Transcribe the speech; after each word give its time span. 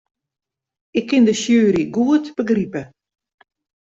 Ik 0.99 1.05
kin 1.09 1.27
de 1.27 1.35
sjuery 1.41 1.83
goed 1.95 2.25
begripe. 2.37 2.81